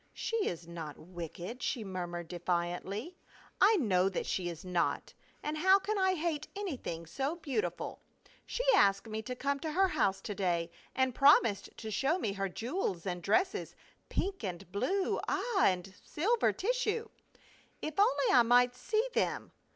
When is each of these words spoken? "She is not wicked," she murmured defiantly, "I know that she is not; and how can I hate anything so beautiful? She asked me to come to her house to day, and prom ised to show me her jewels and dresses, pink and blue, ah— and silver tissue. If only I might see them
"She 0.25 0.47
is 0.47 0.67
not 0.67 0.97
wicked," 0.97 1.61
she 1.61 1.83
murmured 1.83 2.27
defiantly, 2.27 3.17
"I 3.61 3.75
know 3.75 4.09
that 4.09 4.25
she 4.25 4.49
is 4.49 4.65
not; 4.65 5.13
and 5.43 5.59
how 5.59 5.77
can 5.77 5.99
I 5.99 6.15
hate 6.15 6.47
anything 6.55 7.05
so 7.05 7.35
beautiful? 7.35 8.01
She 8.47 8.63
asked 8.73 9.05
me 9.07 9.21
to 9.21 9.35
come 9.35 9.59
to 9.59 9.73
her 9.73 9.89
house 9.89 10.19
to 10.21 10.33
day, 10.33 10.71
and 10.95 11.13
prom 11.13 11.43
ised 11.45 11.75
to 11.75 11.91
show 11.91 12.17
me 12.17 12.33
her 12.33 12.49
jewels 12.49 13.05
and 13.05 13.21
dresses, 13.21 13.75
pink 14.09 14.43
and 14.43 14.71
blue, 14.71 15.19
ah— 15.27 15.61
and 15.67 15.93
silver 16.03 16.51
tissue. 16.51 17.07
If 17.79 17.99
only 17.99 18.25
I 18.31 18.41
might 18.41 18.73
see 18.73 19.07
them 19.13 19.51